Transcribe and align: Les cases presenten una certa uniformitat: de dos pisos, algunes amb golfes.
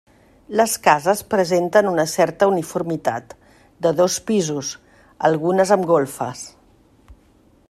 Les 0.59 0.71
cases 0.87 1.19
presenten 1.33 1.89
una 1.91 2.05
certa 2.15 2.49
uniformitat: 2.53 3.37
de 3.87 3.95
dos 4.01 4.19
pisos, 4.31 4.75
algunes 5.31 5.79
amb 5.79 5.91
golfes. 5.95 6.47